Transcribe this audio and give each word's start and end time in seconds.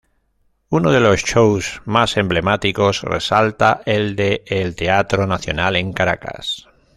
Unos 0.69 0.93
de 0.93 0.99
los 0.99 1.19
shows 1.21 1.83
más 1.85 2.17
emblemáticos 2.17 3.03
resalta 3.03 3.83
el 3.85 4.15
de 4.15 4.41
El 4.47 4.75
Teatro 4.75 5.27
Nacional 5.27 5.75
en 5.75 5.93
Caracas. 5.93 6.67